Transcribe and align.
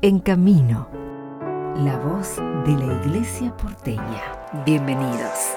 En 0.00 0.20
Camino, 0.20 0.88
la 1.78 1.98
voz 1.98 2.36
de 2.36 2.86
la 2.86 3.02
Iglesia 3.04 3.52
porteña. 3.56 4.22
Bienvenidos. 4.64 5.56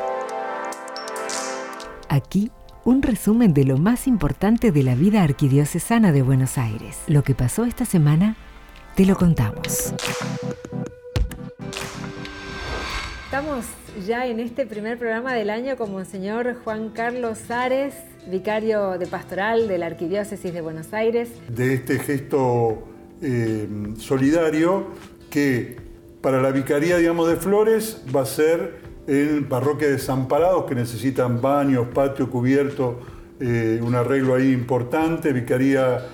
Aquí, 2.10 2.50
un 2.84 3.04
resumen 3.04 3.54
de 3.54 3.66
lo 3.66 3.78
más 3.78 4.08
importante 4.08 4.72
de 4.72 4.82
la 4.82 4.96
vida 4.96 5.22
arquidiocesana 5.22 6.12
de 6.12 6.24
Buenos 6.24 6.58
Aires. 6.58 6.98
Lo 7.06 7.24
que 7.24 7.36
pasó 7.36 7.66
esta 7.66 7.86
semana, 7.86 8.36
te 8.96 9.06
lo 9.06 9.16
contamos. 9.16 9.94
Estamos 13.26 13.68
ya 14.08 14.26
en 14.26 14.40
este 14.40 14.66
primer 14.66 14.98
programa 14.98 15.36
del 15.36 15.52
año 15.52 15.78
con 15.78 15.92
Monseñor 15.92 16.56
Juan 16.64 16.90
Carlos 16.90 17.52
Ares, 17.52 17.94
vicario 18.26 18.98
de 18.98 19.06
pastoral 19.06 19.68
de 19.68 19.78
la 19.78 19.86
Arquidiócesis 19.86 20.52
de 20.52 20.62
Buenos 20.62 20.94
Aires. 20.94 21.30
De 21.48 21.76
este 21.76 22.00
gesto 22.00 22.91
eh, 23.22 23.68
solidario 23.98 24.88
que 25.30 25.78
para 26.22 26.42
la 26.42 26.52
Vicaría 26.52 26.98
digamos, 26.98 27.28
de 27.30 27.36
Flores 27.36 28.02
va 28.16 28.22
a 28.22 28.26
ser 28.26 28.82
en 29.08 29.46
parroquia 29.50 29.88
de 29.88 29.94
Desamparados 29.94 30.66
que 30.66 30.76
necesitan 30.76 31.42
baños, 31.42 31.88
patio 31.94 32.30
cubierto, 32.30 33.00
eh, 33.40 33.80
un 33.82 33.96
arreglo 33.96 34.36
ahí 34.36 34.52
importante, 34.52 35.34
Vicaría 35.34 36.06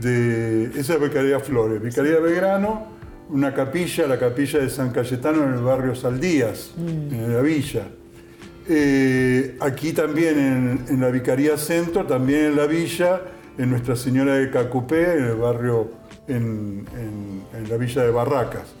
de... 0.00 0.64
Esa 0.76 0.94
es 0.94 1.00
Vicaría 1.00 1.38
Flores, 1.40 1.80
Vicaría 1.80 2.18
Belgrano, 2.18 2.86
una 3.30 3.54
capilla, 3.54 4.06
la 4.06 4.18
capilla 4.18 4.58
de 4.58 4.68
San 4.68 4.90
Cayetano 4.90 5.44
en 5.44 5.54
el 5.54 5.62
barrio 5.62 5.94
Saldías, 5.94 6.72
mm. 6.76 7.14
en 7.14 7.34
la 7.34 7.40
villa. 7.40 7.86
Eh, 8.68 9.56
aquí 9.60 9.92
también 9.92 10.84
en, 10.88 11.00
la 11.00 11.08
Vicaría 11.08 11.56
Centro, 11.56 12.04
también 12.06 12.46
en 12.46 12.56
la 12.56 12.66
villa, 12.66 13.22
en 13.58 13.70
Nuestra 13.70 13.96
Señora 13.96 14.34
de 14.34 14.50
Cacupé, 14.50 15.18
en 15.18 15.24
el 15.24 15.36
barrio, 15.36 15.90
en, 16.28 16.84
la 17.68 17.76
villa 17.76 18.02
de 18.02 18.10
Barracas. 18.10 18.74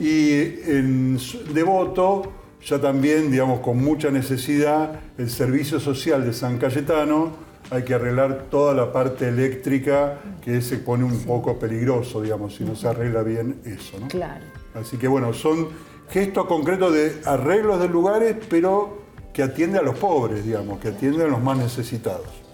Y 0.00 0.30
en 0.66 1.18
Devoto, 1.52 2.32
ya 2.64 2.80
también, 2.80 3.30
digamos, 3.30 3.60
con 3.60 3.78
mucha 3.82 4.10
necesidad, 4.10 5.00
el 5.16 5.30
servicio 5.30 5.80
social 5.80 6.24
de 6.24 6.32
San 6.32 6.58
Cayetano, 6.58 7.48
hay 7.70 7.84
que 7.84 7.94
arreglar 7.94 8.46
toda 8.50 8.74
la 8.74 8.92
parte 8.92 9.28
eléctrica 9.28 10.18
que 10.42 10.60
se 10.62 10.78
pone 10.78 11.04
un 11.04 11.20
poco 11.24 11.58
peligroso, 11.58 12.22
digamos, 12.22 12.54
si 12.54 12.64
no 12.64 12.74
se 12.74 12.88
arregla 12.88 13.22
bien 13.22 13.60
eso. 13.64 13.98
¿no? 14.00 14.08
Claro. 14.08 14.44
Así 14.74 14.96
que 14.96 15.08
bueno, 15.08 15.32
son 15.32 15.68
gestos 16.10 16.46
concretos 16.46 16.92
de 16.94 17.20
arreglos 17.24 17.80
de 17.80 17.88
lugares, 17.88 18.36
pero 18.48 19.02
que 19.32 19.42
atiende 19.42 19.78
a 19.78 19.82
los 19.82 19.98
pobres, 19.98 20.44
digamos, 20.44 20.80
que 20.80 20.88
atiende 20.88 21.24
a 21.24 21.28
los 21.28 21.42
más 21.42 21.58
necesitados. 21.58 22.47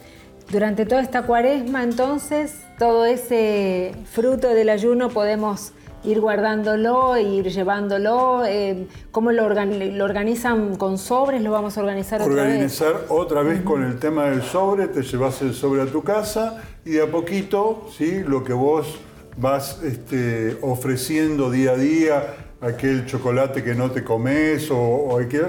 Durante 0.51 0.87
toda 0.87 1.01
esta 1.01 1.23
cuaresma, 1.23 1.83
entonces, 1.83 2.55
todo 2.79 3.07
ese 3.07 3.93
fruto 4.13 4.49
del 4.49 4.69
ayuno 4.69 5.09
podemos 5.09 5.73
ir 6.05 6.21
guardándolo, 6.21 7.17
ir 7.19 7.49
llevándolo? 7.49 8.45
Eh, 8.47 8.87
¿Cómo 9.11 9.33
lo, 9.33 9.45
organizan 9.45 10.77
con 10.77 10.99
sobres? 10.99 11.43
¿Lo 11.43 11.51
vamos 11.51 11.77
a 11.77 11.81
organizar 11.81 12.21
otra 12.21 12.35
vez? 12.35 12.43
Organizar 12.45 12.95
otra 13.09 13.43
vez 13.43 13.63
con 13.63 13.83
el 13.83 13.99
tema 13.99 14.27
del 14.27 14.43
sobre, 14.43 14.89
te 14.89 15.03
llevas 15.03 15.41
el 15.43 15.55
sobre 15.55 15.83
a 15.83 15.87
tu 15.87 16.03
casa 16.03 16.63
y 16.85 16.91
de 16.91 17.03
a 17.03 17.07
poquito, 17.11 17.89
¿sí? 17.97 18.23
lo 18.27 18.45
que 18.45 18.53
vos 18.53 18.99
vas 19.37 19.81
este, 19.83 20.59
ofreciendo 20.61 21.51
día 21.51 21.73
a 21.73 21.77
día, 21.77 22.35
aquel 22.61 23.07
chocolate 23.07 23.65
que 23.65 23.75
no 23.75 23.91
te 23.91 24.05
comes 24.05 24.71
o, 24.71 24.79
o 24.79 25.19
hay 25.19 25.27
que 25.27 25.43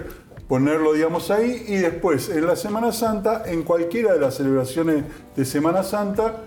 ponerlo, 0.47 0.93
digamos, 0.93 1.31
ahí 1.31 1.65
y 1.67 1.77
después 1.77 2.29
en 2.29 2.45
la 2.45 2.55
Semana 2.55 2.91
Santa, 2.91 3.43
en 3.45 3.63
cualquiera 3.63 4.13
de 4.13 4.19
las 4.19 4.35
celebraciones 4.35 5.03
de 5.35 5.45
Semana 5.45 5.83
Santa, 5.83 6.43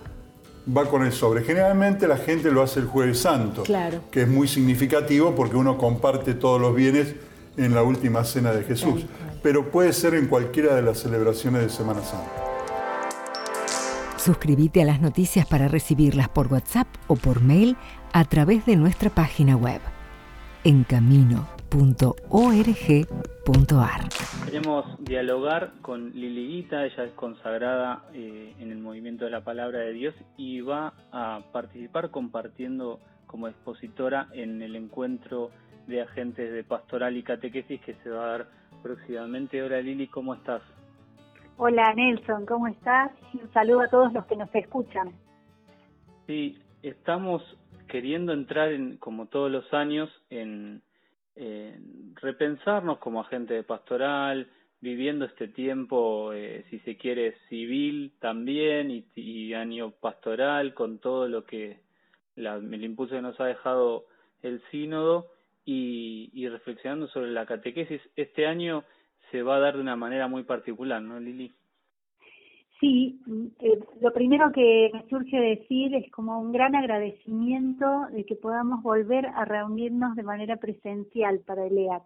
va 0.76 0.86
con 0.86 1.04
el 1.04 1.12
sobre. 1.12 1.42
Generalmente 1.42 2.06
la 2.06 2.16
gente 2.16 2.50
lo 2.50 2.62
hace 2.62 2.80
el 2.80 2.86
jueves 2.86 3.20
santo, 3.20 3.62
claro. 3.62 4.00
que 4.10 4.22
es 4.22 4.28
muy 4.28 4.48
significativo 4.48 5.34
porque 5.34 5.56
uno 5.56 5.78
comparte 5.78 6.34
todos 6.34 6.60
los 6.60 6.74
bienes 6.74 7.14
en 7.56 7.74
la 7.74 7.82
última 7.82 8.24
cena 8.24 8.52
de 8.52 8.62
Jesús. 8.62 9.06
Pero 9.42 9.70
puede 9.70 9.92
ser 9.92 10.14
en 10.14 10.26
cualquiera 10.26 10.74
de 10.74 10.82
las 10.82 10.98
celebraciones 10.98 11.62
de 11.62 11.70
Semana 11.70 12.02
Santa. 12.02 12.30
Suscríbete 14.16 14.82
a 14.82 14.84
las 14.84 15.00
noticias 15.00 15.46
para 15.46 15.68
recibirlas 15.68 16.28
por 16.28 16.52
WhatsApp 16.52 16.88
o 17.06 17.16
por 17.16 17.40
mail 17.40 17.76
a 18.12 18.24
través 18.24 18.66
de 18.66 18.76
nuestra 18.76 19.10
página 19.10 19.56
web 19.56 19.80
en 20.64 20.84
camino 20.84 21.57
.org.ar. 21.70 23.08
Queremos 24.44 25.04
dialogar 25.04 25.72
con 25.82 26.10
Liliguita, 26.10 26.86
ella 26.86 27.04
es 27.04 27.12
consagrada 27.12 28.04
eh, 28.14 28.54
en 28.58 28.72
el 28.72 28.78
movimiento 28.78 29.26
de 29.26 29.30
la 29.30 29.44
palabra 29.44 29.80
de 29.80 29.92
Dios 29.92 30.14
y 30.36 30.60
va 30.60 30.94
a 31.12 31.40
participar 31.52 32.10
compartiendo 32.10 33.00
como 33.26 33.48
expositora 33.48 34.28
en 34.32 34.62
el 34.62 34.76
encuentro 34.76 35.50
de 35.86 36.02
agentes 36.02 36.52
de 36.52 36.64
pastoral 36.64 37.16
y 37.16 37.22
catequesis 37.22 37.80
que 37.82 37.94
se 38.02 38.10
va 38.10 38.24
a 38.24 38.28
dar 38.30 38.48
próximamente. 38.82 39.62
Hola 39.62 39.80
Lili, 39.80 40.06
¿cómo 40.08 40.34
estás? 40.34 40.62
Hola 41.56 41.92
Nelson, 41.94 42.46
¿cómo 42.46 42.68
estás? 42.68 43.10
Un 43.34 43.52
saludo 43.52 43.80
a 43.80 43.88
todos 43.88 44.12
los 44.12 44.24
que 44.26 44.36
nos 44.36 44.54
escuchan. 44.54 45.12
Sí, 46.26 46.58
estamos 46.82 47.42
queriendo 47.88 48.32
entrar, 48.32 48.72
en, 48.72 48.96
como 48.98 49.26
todos 49.26 49.50
los 49.50 49.72
años, 49.74 50.08
en 50.30 50.82
eh, 51.40 51.78
repensarnos 52.16 52.98
como 52.98 53.20
agente 53.20 53.54
de 53.54 53.62
pastoral, 53.62 54.48
viviendo 54.80 55.24
este 55.24 55.46
tiempo, 55.46 56.32
eh, 56.32 56.64
si 56.68 56.80
se 56.80 56.96
quiere, 56.96 57.36
civil 57.48 58.12
también 58.18 59.04
y, 59.14 59.54
año 59.54 59.92
pastoral 59.92 60.74
con 60.74 60.98
todo 60.98 61.28
lo 61.28 61.44
que 61.44 61.80
la, 62.36 62.56
el 62.56 62.84
impulso 62.84 63.14
que 63.14 63.22
nos 63.22 63.38
ha 63.40 63.46
dejado 63.46 64.06
el 64.42 64.60
sínodo 64.70 65.28
y, 65.64 66.30
y 66.32 66.48
reflexionando 66.48 67.08
sobre 67.08 67.30
la 67.30 67.46
catequesis. 67.46 68.00
Este 68.16 68.46
año 68.46 68.84
se 69.30 69.42
va 69.42 69.56
a 69.56 69.60
dar 69.60 69.74
de 69.76 69.80
una 69.80 69.96
manera 69.96 70.28
muy 70.28 70.42
particular, 70.42 71.00
¿no, 71.00 71.20
Lili? 71.20 71.54
Sí, 72.80 73.20
eh, 73.58 73.80
lo 74.00 74.12
primero 74.12 74.52
que 74.52 74.90
me 74.92 75.04
surge 75.08 75.36
decir 75.36 75.94
es 75.96 76.10
como 76.12 76.38
un 76.40 76.52
gran 76.52 76.76
agradecimiento 76.76 78.06
de 78.12 78.24
que 78.24 78.36
podamos 78.36 78.82
volver 78.84 79.26
a 79.26 79.44
reunirnos 79.44 80.14
de 80.14 80.22
manera 80.22 80.56
presencial 80.56 81.40
para 81.40 81.66
el 81.66 81.76
EAC. 81.76 82.02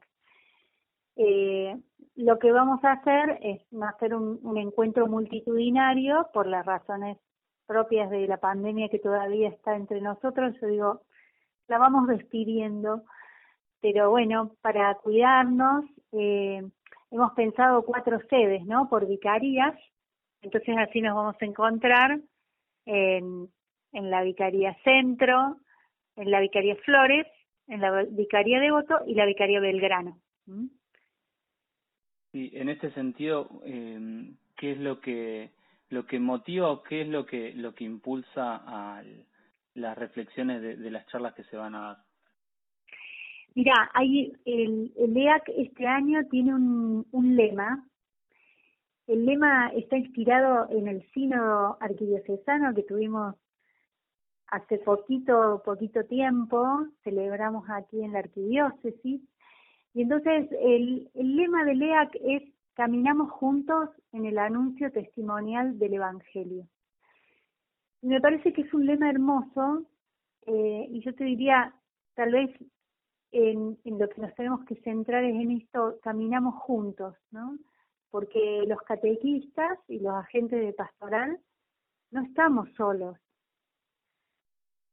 Eh, 1.16 1.77
lo 2.16 2.38
que 2.38 2.53
vamos 2.53 2.82
a 2.84 2.93
hacer 2.93 3.38
es 3.43 3.61
hacer 3.82 4.15
un, 4.15 4.41
un 4.43 4.56
encuentro 4.56 5.06
multitudinario 5.06 6.28
por 6.32 6.47
las 6.47 6.65
razones 6.65 7.19
propias 7.66 8.09
de 8.09 8.27
la 8.27 8.38
pandemia 8.38 8.88
que 8.88 8.99
todavía 8.99 9.50
está 9.50 9.77
entre 9.77 10.00
nosotros. 10.00 10.55
Yo 10.61 10.66
digo, 10.69 11.03
la 11.69 11.77
vamos 11.78 12.09
despidiendo, 12.09 13.03
pero 13.82 14.11
bueno, 14.11 14.53
para 14.62 14.94
cuidarnos, 14.97 15.84
eh, 16.12 16.62
hemos 17.11 17.32
pensado 17.32 17.84
cuatro 17.84 18.21
sedes, 18.31 18.65
¿no? 18.65 18.88
Por 18.88 19.06
vicarías 19.06 19.75
entonces 20.42 20.76
así 20.76 21.00
nos 21.00 21.14
vamos 21.14 21.36
a 21.41 21.44
encontrar 21.44 22.20
en, 22.84 23.48
en 23.92 24.10
la 24.10 24.22
Vicaría 24.22 24.76
Centro, 24.84 25.56
en 26.16 26.30
la 26.30 26.41
Vicaría 26.41 26.76
Flores, 26.84 27.26
en 27.69 27.80
la 27.80 28.03
Vicaría 28.10 28.60
Devoto 28.60 29.00
y 29.06 29.14
la 29.14 29.25
Vicaría 29.25 29.60
Belgrano. 29.60 30.19
Sí, 32.32 32.50
en 32.54 32.69
este 32.69 32.91
sentido, 32.92 33.62
eh, 33.64 34.32
¿qué 34.56 34.72
es 34.72 34.78
lo 34.78 35.00
que 35.00 35.50
lo 35.91 36.06
que 36.06 36.19
motiva 36.19 36.70
o 36.70 36.82
qué 36.82 37.02
es 37.02 37.08
lo 37.08 37.26
que 37.26 37.52
lo 37.52 37.75
que 37.75 37.84
impulsa 37.84 38.62
a 38.66 39.02
las 39.75 39.98
reflexiones 39.98 40.62
de, 40.62 40.76
de, 40.76 40.91
las 40.91 41.06
charlas 41.08 41.34
que 41.34 41.44
se 41.44 41.56
van 41.56 41.75
a 41.75 41.81
dar? 41.81 41.97
Mira, 43.54 43.91
hay 43.92 44.32
el, 44.47 44.92
el 44.97 45.16
EAC 45.16 45.50
este 45.58 45.86
año 45.86 46.26
tiene 46.31 46.54
un, 46.54 47.06
un 47.12 47.36
lema 47.36 47.86
el 49.06 49.26
lema 49.26 49.68
está 49.68 49.96
inspirado 49.96 50.68
en 50.70 50.88
el 50.88 51.02
sínodo 51.12 51.76
arquidiocesano 51.80 52.74
que 52.74 52.82
tuvimos 52.84 53.34
hace 54.46 54.78
poquito, 54.78 55.62
poquito 55.64 56.04
tiempo, 56.04 56.86
celebramos 57.02 57.68
aquí 57.70 58.02
en 58.02 58.12
la 58.12 58.20
arquidiócesis. 58.20 59.20
Y 59.94 60.02
entonces 60.02 60.49
el, 60.60 61.10
el 61.14 61.37
lema 61.37 61.64
del 61.64 61.82
EAC 61.82 62.16
es 62.22 62.43
Caminamos 62.75 63.31
juntos 63.31 63.90
en 64.12 64.25
el 64.25 64.38
anuncio 64.38 64.90
testimonial 64.90 65.78
del 65.78 65.94
Evangelio. 65.94 66.66
Y 68.00 68.06
me 68.06 68.20
parece 68.20 68.52
que 68.52 68.62
es 68.62 68.72
un 68.72 68.87
lema 68.87 69.10
hermoso 69.10 69.84
eh, 70.46 70.87
y 70.88 71.00
yo 71.00 71.14
te 71.14 71.25
diría, 71.25 71.75
tal 72.14 72.32
vez 72.32 72.50
en, 73.31 73.78
en 73.84 73.98
lo 73.98 74.08
que 74.08 74.22
nos 74.22 74.34
tenemos 74.34 74.64
que 74.64 74.76
centrar 74.76 75.22
es 75.22 75.34
en 75.34 75.50
esto, 75.50 75.98
caminamos 76.02 76.55
juntos, 76.62 77.14
¿no? 77.31 77.58
Porque 78.12 78.62
los 78.69 78.81
catequistas 78.82 79.79
y 79.88 79.99
los 79.99 80.14
agentes 80.14 80.61
de 80.61 80.73
pastoral 80.75 81.41
no 82.11 82.23
estamos 82.23 82.69
solos, 82.76 83.17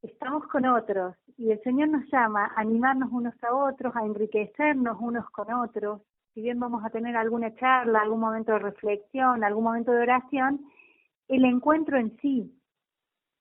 estamos 0.02 0.48
con 0.48 0.66
otros 0.66 1.16
y 1.38 1.52
el 1.52 1.62
Señor 1.62 1.90
nos 1.90 2.10
llama 2.10 2.46
a 2.46 2.62
animarnos 2.62 3.10
unos 3.12 3.36
a 3.44 3.54
otros, 3.54 3.94
a 3.96 4.06
enriquecernos 4.06 4.98
unos 5.02 5.30
con 5.32 5.54
otros. 5.54 6.02
Si 6.34 6.42
bien 6.42 6.62
vamos 6.62 6.84
a 6.86 6.90
tener 6.90 7.18
alguna 7.18 7.54
charla, 7.56 8.00
algún 8.00 8.22
momento 8.22 8.54
de 8.54 8.60
reflexión, 8.60 9.44
algún 9.44 9.66
momento 9.66 9.92
de 9.92 10.02
oración, 10.02 10.62
el 11.28 11.44
encuentro 11.44 11.98
en 11.98 12.18
sí 12.22 12.56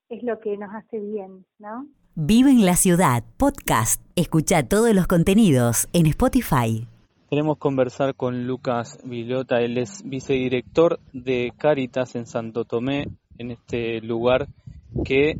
es 0.08 0.24
lo 0.24 0.40
que 0.40 0.56
nos 0.56 0.74
hace 0.74 0.98
bien, 0.98 1.46
¿no? 1.60 1.86
Vive 2.16 2.50
en 2.50 2.66
la 2.66 2.74
Ciudad, 2.74 3.22
podcast. 3.36 4.02
Escucha 4.16 4.68
todos 4.68 4.92
los 4.92 5.06
contenidos 5.06 5.88
en 5.92 6.06
Spotify. 6.06 6.88
Queremos 7.30 7.58
conversar 7.58 8.14
con 8.14 8.46
Lucas 8.46 8.98
Vilota, 9.04 9.60
él 9.60 9.76
es 9.76 10.02
vicedirector 10.02 10.98
de 11.12 11.52
Caritas 11.58 12.14
en 12.14 12.24
Santo 12.24 12.64
Tomé, 12.64 13.08
en 13.36 13.50
este 13.50 14.00
lugar 14.00 14.46
que 15.04 15.36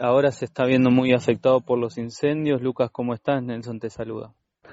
ahora 0.00 0.32
se 0.32 0.46
está 0.46 0.64
viendo 0.64 0.90
muy 0.90 1.12
afectado 1.12 1.60
por 1.60 1.78
los 1.78 1.98
incendios. 1.98 2.62
Lucas, 2.62 2.88
¿cómo 2.90 3.12
estás? 3.12 3.42
Nelson 3.42 3.80
te 3.80 3.90
saluda. 3.90 4.32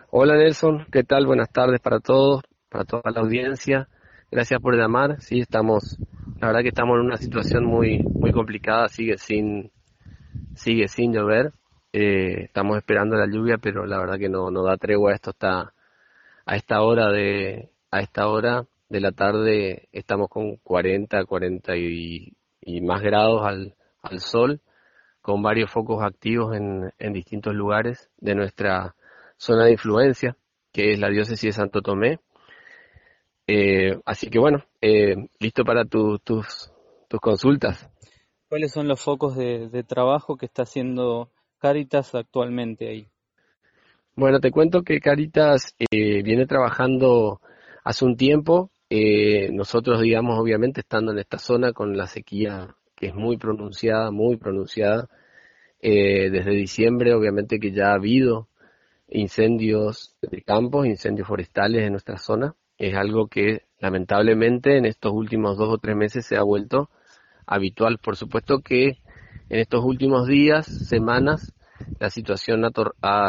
Hola 0.09 0.37
Nelson, 0.37 0.85
¿qué 0.89 1.03
tal? 1.03 1.25
Buenas 1.25 1.51
tardes 1.51 1.81
para 1.81 1.99
todos, 1.99 2.43
para 2.69 2.85
toda 2.85 3.11
la 3.11 3.19
audiencia. 3.19 3.89
Gracias 4.31 4.61
por 4.61 4.77
llamar. 4.77 5.19
Sí, 5.19 5.41
estamos, 5.41 5.99
la 6.39 6.47
verdad 6.47 6.61
que 6.61 6.69
estamos 6.69 6.97
en 6.97 7.05
una 7.07 7.17
situación 7.17 7.65
muy, 7.65 7.99
muy 8.03 8.31
complicada, 8.31 8.87
sigue 8.87 9.17
sin, 9.17 9.69
sigue 10.55 10.87
sin 10.87 11.11
llover. 11.11 11.51
Eh, 11.91 12.45
estamos 12.45 12.77
esperando 12.77 13.17
la 13.17 13.27
lluvia, 13.27 13.57
pero 13.57 13.85
la 13.85 13.99
verdad 13.99 14.17
que 14.17 14.29
no, 14.29 14.49
no 14.49 14.63
da 14.63 14.77
tregua. 14.77 15.11
Esto 15.11 15.31
está 15.31 15.73
a 16.45 16.55
esta 16.55 16.81
hora 16.81 17.11
de, 17.11 17.69
a 17.91 18.01
esta 18.01 18.27
hora 18.27 18.65
de 18.89 18.99
la 18.99 19.11
tarde 19.11 19.89
estamos 19.91 20.29
con 20.29 20.57
40, 20.57 21.25
40 21.25 21.77
y, 21.77 22.33
más 22.81 23.01
grados 23.01 23.45
al, 23.45 23.75
al 24.01 24.19
sol, 24.19 24.61
con 25.21 25.41
varios 25.41 25.71
focos 25.71 26.03
activos 26.03 26.55
en, 26.55 26.93
en 26.99 27.13
distintos 27.13 27.53
lugares 27.53 28.09
de 28.17 28.35
nuestra 28.35 28.95
zona 29.37 29.65
de 29.65 29.71
influencia, 29.73 30.37
que 30.71 30.93
es 30.93 30.99
la 30.99 31.09
diócesis 31.09 31.41
de 31.41 31.51
Santo 31.51 31.81
Tomé. 31.81 32.19
Eh, 33.47 33.99
así 34.05 34.29
que 34.29 34.39
bueno, 34.39 34.63
eh, 34.81 35.15
listo 35.39 35.63
para 35.63 35.85
tus, 35.85 36.21
tus 36.23 37.19
consultas. 37.21 37.89
¿Cuáles 38.47 38.71
son 38.71 38.87
los 38.87 39.01
focos 39.01 39.35
de, 39.35 39.83
trabajo 39.83 40.37
que 40.37 40.45
está 40.45 40.63
haciendo 40.63 41.31
Caritas 41.57 42.13
actualmente 42.15 42.87
ahí? 42.87 43.07
Bueno, 44.15 44.39
te 44.39 44.51
cuento 44.51 44.83
que 44.83 44.99
Caritas 44.99 45.75
eh, 45.79 46.21
viene 46.23 46.45
trabajando 46.45 47.41
hace 47.83 48.05
un 48.05 48.15
tiempo. 48.15 48.69
nosotros, 49.51 50.01
digamos, 50.01 50.39
obviamente 50.39 50.81
estando 50.81 51.11
en 51.11 51.19
esta 51.19 51.39
zona 51.39 51.73
con 51.73 51.97
la 51.97 52.05
sequía 52.07 52.75
que 52.95 53.07
es 53.07 53.15
muy 53.15 53.37
pronunciada, 53.37 54.11
muy 54.11 54.37
pronunciada, 54.37 55.09
desde 55.81 56.51
diciembre, 56.51 57.13
obviamente 57.13 57.59
que 57.59 57.71
ya 57.71 57.91
ha 57.91 57.95
habido 57.95 58.47
incendios 59.09 60.15
de 60.21 60.41
campos, 60.41 60.85
incendios 60.85 61.27
forestales 61.27 61.83
en 61.83 61.91
nuestra 61.91 62.17
zona. 62.17 62.55
Es 62.77 62.95
algo 62.95 63.27
que 63.27 63.63
lamentablemente 63.79 64.77
en 64.77 64.85
estos 64.85 65.11
últimos 65.11 65.57
dos 65.57 65.69
o 65.69 65.77
tres 65.77 65.95
meses 65.95 66.25
se 66.25 66.37
ha 66.37 66.43
vuelto 66.43 66.89
habitual. 67.45 67.97
Por 67.99 68.15
supuesto 68.15 68.59
que 68.59 68.99
en 69.49 69.59
estos 69.59 69.83
últimos 69.83 70.27
días, 70.27 70.65
semanas, 70.65 71.53
la 71.99 72.09
situación 72.09 72.61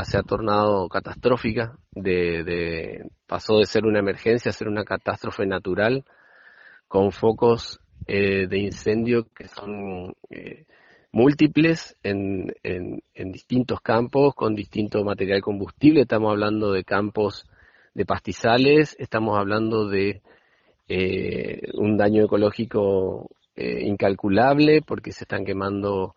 se 0.04 0.18
ha 0.18 0.22
tornado 0.22 0.88
catastrófica, 0.88 1.76
de, 1.92 3.08
pasó 3.26 3.58
de 3.58 3.66
ser 3.66 3.84
una 3.84 4.00
emergencia 4.00 4.50
a 4.50 4.54
ser 4.54 4.68
una 4.68 4.84
catástrofe 4.84 5.46
natural, 5.46 6.04
con 6.88 7.12
focos 7.12 7.80
eh, 8.06 8.46
de 8.46 8.58
incendio 8.58 9.26
que 9.34 9.48
son 9.48 10.14
eh, 10.30 10.66
múltiples 11.12 11.96
en, 12.02 12.54
en, 12.62 13.32
distintos 13.32 13.80
campos 13.80 14.34
con 14.34 14.54
distinto 14.54 15.02
material 15.04 15.40
combustible. 15.40 16.02
Estamos 16.02 16.30
hablando 16.30 16.72
de 16.72 16.84
campos 16.84 17.48
de 17.94 18.04
pastizales, 18.04 18.96
estamos 18.98 19.38
hablando 19.38 19.88
de 19.88 20.22
eh, 20.88 21.62
un 21.74 21.96
daño 21.96 22.24
ecológico 22.24 23.30
eh, 23.56 23.84
incalculable 23.86 24.82
porque 24.82 25.12
se 25.12 25.24
están 25.24 25.44
quemando 25.44 26.16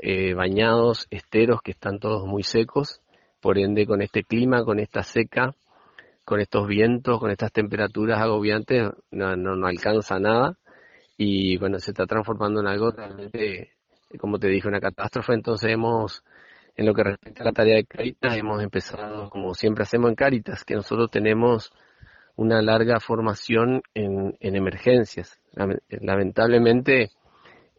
eh, 0.00 0.34
bañados, 0.34 1.06
esteros 1.10 1.62
que 1.62 1.72
están 1.72 1.98
todos 1.98 2.26
muy 2.26 2.42
secos. 2.42 3.00
Por 3.40 3.58
ende, 3.58 3.86
con 3.86 4.02
este 4.02 4.22
clima, 4.22 4.64
con 4.64 4.78
esta 4.78 5.02
seca, 5.02 5.54
con 6.24 6.40
estos 6.40 6.68
vientos, 6.68 7.18
con 7.18 7.30
estas 7.30 7.52
temperaturas 7.52 8.20
agobiantes, 8.20 8.90
no, 9.10 9.36
no, 9.36 9.56
no 9.56 9.66
alcanza 9.66 10.18
nada. 10.18 10.56
Y 11.16 11.56
bueno, 11.58 11.78
se 11.78 11.90
está 11.90 12.06
transformando 12.06 12.60
en 12.60 12.68
algo 12.68 12.90
realmente 12.90 13.72
como 14.18 14.38
te 14.38 14.48
dije, 14.48 14.68
una 14.68 14.80
catástrofe. 14.80 15.34
Entonces 15.34 15.70
hemos, 15.70 16.24
en 16.76 16.86
lo 16.86 16.94
que 16.94 17.04
respecta 17.04 17.42
a 17.42 17.46
la 17.46 17.52
tarea 17.52 17.76
de 17.76 17.84
Caritas, 17.84 18.36
hemos 18.36 18.62
empezado, 18.62 19.30
como 19.30 19.54
siempre 19.54 19.82
hacemos 19.82 20.10
en 20.10 20.16
Caritas, 20.16 20.64
que 20.64 20.74
nosotros 20.74 21.10
tenemos 21.10 21.72
una 22.36 22.62
larga 22.62 22.98
formación 23.00 23.82
en, 23.94 24.36
emergencias. 24.40 25.38
Lamentablemente, 25.88 27.10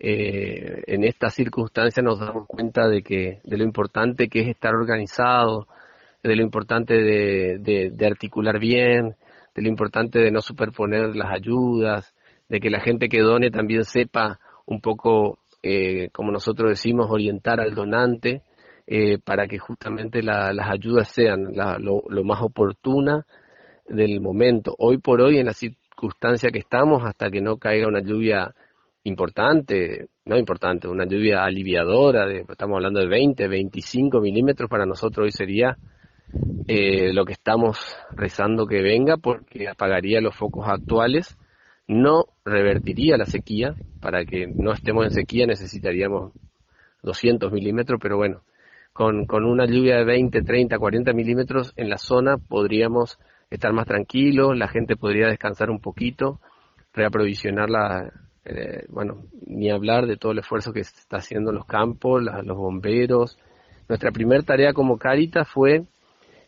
eh, 0.03 0.83
en 0.88 1.03
estas 1.03 1.33
circunstancias 1.33 2.03
nos 2.03 2.19
damos 2.19 2.45
cuenta 2.45 2.88
de 2.88 3.01
que 3.01 3.39
de 3.44 3.57
lo 3.57 3.63
importante 3.63 4.27
que 4.27 4.41
es 4.41 4.50
estar 4.50 4.75
organizado, 4.75 5.67
de 6.21 6.35
lo 6.35 6.44
importante 6.44 6.94
de, 6.94 7.91
de 7.91 8.05
articular 8.05 8.59
bien, 8.59 9.15
de 9.55 9.61
lo 9.61 9.67
importante 9.67 10.19
de 10.19 10.31
no 10.31 10.41
superponer 10.41 11.15
las 11.15 11.31
ayudas, 11.31 12.13
de 12.50 12.59
que 12.59 12.69
la 12.69 12.81
gente 12.81 13.09
que 13.09 13.21
done 13.21 13.50
también 13.50 13.83
sepa 13.83 14.39
un 14.65 14.79
poco 14.79 15.39
eh, 15.65 16.09
como 16.11 16.33
nosotros 16.33 16.69
decimos, 16.69 17.07
orientar 17.09 17.61
al 17.61 17.73
donante 17.73 18.41
eh, 18.85 19.17
para 19.17 19.47
que 19.47 19.57
justamente 19.57 20.21
las 20.21 20.69
ayudas 20.69 21.07
sean 21.07 21.53
lo, 21.79 22.03
más 22.25 22.41
oportuna 22.41 23.25
del 23.88 24.19
momento. 24.19 24.75
Hoy 24.77 24.97
por 24.97 25.21
hoy, 25.21 25.38
en 25.38 25.45
la 25.45 25.53
circunstancia 25.53 26.50
que 26.51 26.59
estamos, 26.59 27.03
hasta 27.05 27.31
que 27.31 27.39
no 27.39 27.57
caiga 27.57 27.88
una 27.88 28.01
lluvia 28.01 28.53
importante, 29.03 30.07
no 30.25 30.38
importante, 30.38 30.88
una 30.88 31.05
lluvia 31.05 31.44
aliviadora, 31.44 32.25
de, 32.25 32.45
estamos 32.47 32.77
hablando 32.77 33.00
de 33.00 33.07
20, 33.07 33.47
25 33.47 34.21
milímetros, 34.21 34.69
para 34.69 34.85
nosotros 34.85 35.25
hoy 35.25 35.31
sería 35.31 35.77
eh, 36.67 37.13
lo 37.13 37.25
que 37.25 37.33
estamos 37.33 37.77
rezando 38.11 38.65
que 38.65 38.81
venga, 38.81 39.17
porque 39.17 39.67
apagaría 39.67 40.21
los 40.21 40.35
focos 40.35 40.67
actuales 40.67 41.38
no 41.88 42.25
revertiría 42.45 43.17
la 43.17 43.25
sequía. 43.25 43.75
Para 44.01 44.25
que 44.25 44.47
no 44.47 44.73
estemos 44.73 45.05
en 45.05 45.11
sequía 45.11 45.45
necesitaríamos 45.45 46.33
200 47.03 47.51
milímetros, 47.51 48.00
pero 48.01 48.17
bueno, 48.17 48.41
con, 48.94 49.25
con 49.25 49.45
una 49.45 49.65
lluvia 49.65 49.97
de 49.97 50.05
20, 50.05 50.41
30, 50.41 50.77
40 50.77 51.13
milímetros 51.13 51.73
en 51.75 51.89
la 51.89 51.97
zona 51.97 52.38
podríamos 52.38 53.19
estar 53.50 53.71
más 53.73 53.85
tranquilos, 53.85 54.57
la 54.57 54.67
gente 54.67 54.95
podría 54.95 55.27
descansar 55.27 55.69
un 55.69 55.79
poquito, 55.79 56.39
reaprovisionar 56.94 57.69
la, 57.69 58.11
eh, 58.45 58.85
bueno, 58.89 59.23
ni 59.45 59.69
hablar 59.69 60.05
de 60.05 60.17
todo 60.17 60.31
el 60.31 60.39
esfuerzo 60.39 60.73
que 60.73 60.81
está 60.81 61.17
haciendo 61.17 61.51
los 61.51 61.65
campos, 61.65 62.23
los 62.23 62.57
bomberos. 62.57 63.37
Nuestra 63.87 64.11
primera 64.11 64.41
tarea 64.43 64.73
como 64.73 64.97
Caritas 64.97 65.47
fue 65.47 65.83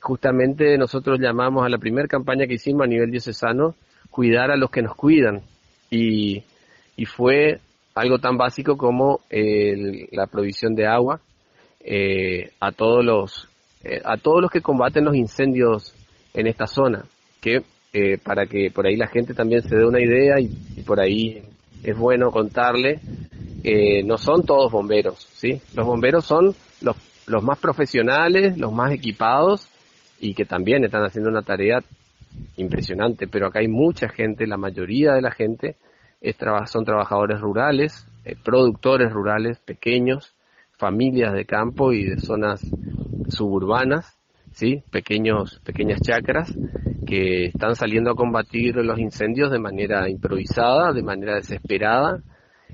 justamente 0.01 0.77
nosotros 0.77 1.19
llamamos 1.19 1.65
a 1.65 1.69
la 1.69 1.77
primera 1.77 2.07
campaña 2.07 2.45
que 2.45 2.55
hicimos 2.55 2.83
a 2.83 2.87
nivel 2.87 3.09
diocesano 3.09 3.75
cuidar 4.11 4.51
a 4.51 4.57
los 4.57 4.69
que 4.69 4.81
nos 4.81 4.95
cuidan. 4.95 5.41
Y, 5.89 6.43
fue 7.07 7.59
algo 7.93 8.19
tan 8.19 8.37
básico 8.37 8.77
como 8.77 9.21
la 9.29 10.27
provisión 10.27 10.75
de 10.75 10.87
agua 10.87 11.21
eh, 11.87 12.51
a 12.59 12.71
todos 12.71 13.05
los 13.05 13.47
eh, 13.83 14.01
a 14.03 14.17
todos 14.17 14.41
los 14.41 14.49
que 14.49 14.61
combaten 14.61 15.05
los 15.05 15.15
incendios 15.15 15.93
en 16.33 16.47
esta 16.47 16.65
zona 16.65 17.05
que 17.39 17.61
eh, 17.93 18.17
para 18.17 18.47
que 18.47 18.71
por 18.71 18.87
ahí 18.87 18.95
la 18.95 19.05
gente 19.05 19.35
también 19.35 19.61
se 19.61 19.75
dé 19.75 19.85
una 19.85 20.01
idea 20.01 20.39
y, 20.39 20.81
por 20.81 20.99
ahí 20.99 21.43
es 21.83 21.97
bueno 21.97 22.31
contarle 22.31 22.99
no 24.05 24.17
son 24.17 24.45
todos 24.45 24.71
bomberos 24.71 25.27
sí 25.33 25.59
los 25.73 25.85
bomberos 25.85 26.25
son 26.25 26.53
los 26.81 26.95
los 27.25 27.43
más 27.43 27.57
profesionales 27.57 28.57
los 28.57 28.71
más 28.71 28.91
equipados 28.91 29.67
y 30.19 30.33
que 30.33 30.45
también 30.45 30.83
están 30.83 31.03
haciendo 31.03 31.29
una 31.29 31.41
tarea 31.41 31.83
impresionante, 32.57 33.27
pero 33.27 33.47
acá 33.47 33.59
hay 33.59 33.67
mucha 33.67 34.09
gente, 34.09 34.47
la 34.47 34.57
mayoría 34.57 35.13
de 35.13 35.21
la 35.21 35.31
gente 35.31 35.75
es 36.21 36.37
son 36.67 36.85
trabajadores 36.85 37.39
rurales, 37.39 38.07
eh, 38.23 38.35
productores 38.41 39.11
rurales 39.11 39.59
pequeños, 39.59 40.33
familias 40.77 41.33
de 41.33 41.45
campo 41.45 41.93
y 41.93 42.05
de 42.05 42.17
zonas 42.17 42.61
suburbanas, 43.29 44.14
¿sí? 44.55 44.83
pequeños, 44.91 45.61
pequeñas 45.63 46.01
chacras 46.01 46.51
que 47.05 47.45
están 47.45 47.75
saliendo 47.75 48.11
a 48.11 48.15
combatir 48.15 48.75
los 48.77 48.97
incendios 48.99 49.51
de 49.51 49.59
manera 49.59 50.09
improvisada, 50.09 50.91
de 50.91 51.03
manera 51.03 51.35
desesperada. 51.35 52.23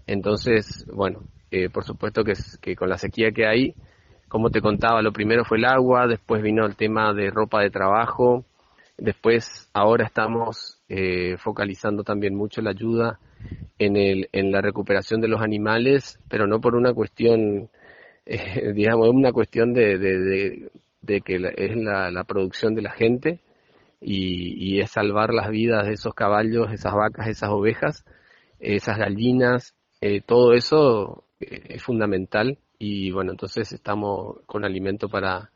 Entonces, 0.07 0.85
bueno, 0.91 1.23
eh, 1.51 1.69
por 1.69 1.83
supuesto 1.83 2.23
que, 2.23 2.33
que 2.61 2.75
con 2.75 2.87
la 2.87 2.97
sequía 2.97 3.31
que 3.31 3.45
hay, 3.45 3.75
como 4.29 4.49
te 4.49 4.61
contaba, 4.61 5.01
lo 5.01 5.11
primero 5.11 5.43
fue 5.43 5.57
el 5.57 5.65
agua, 5.65 6.07
después 6.07 6.41
vino 6.41 6.65
el 6.65 6.77
tema 6.77 7.13
de 7.13 7.29
ropa 7.29 7.61
de 7.61 7.69
trabajo, 7.69 8.45
Después, 9.01 9.67
ahora 9.73 10.05
estamos 10.05 10.79
eh, 10.87 11.35
focalizando 11.39 12.03
también 12.03 12.35
mucho 12.35 12.61
la 12.61 12.69
ayuda 12.69 13.19
en, 13.79 13.97
el, 13.97 14.29
en 14.31 14.51
la 14.51 14.61
recuperación 14.61 15.21
de 15.21 15.27
los 15.27 15.41
animales, 15.41 16.19
pero 16.29 16.45
no 16.45 16.61
por 16.61 16.75
una 16.75 16.93
cuestión, 16.93 17.71
eh, 18.27 18.73
digamos, 18.75 19.09
una 19.09 19.31
cuestión 19.31 19.73
de, 19.73 20.69
que 21.05 21.35
es 21.57 21.75
la, 21.75 22.23
producción 22.25 22.75
de 22.75 22.81
la 22.81 22.91
gente 22.91 23.39
y, 23.99 24.79
es 24.79 24.91
salvar 24.91 25.33
las 25.33 25.49
vidas 25.49 25.87
de 25.87 25.93
esos 25.93 26.13
caballos, 26.13 26.71
esas 26.71 26.93
vacas, 26.93 27.27
esas 27.27 27.49
ovejas, 27.49 28.05
esas 28.59 28.97
gallinas, 28.97 29.75
eh, 30.01 30.21
todo 30.21 30.53
eso 30.53 31.25
es 31.39 31.81
fundamental 31.81 32.57
y 32.77 33.11
bueno, 33.11 33.31
entonces 33.31 33.71
estamos 33.73 34.37
con 34.45 34.65
alimento 34.65 35.09
para, 35.09 35.51